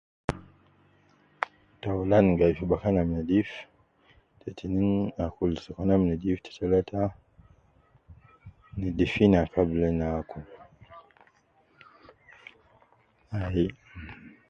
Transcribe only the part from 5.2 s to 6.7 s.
akul sokolna ab nedif te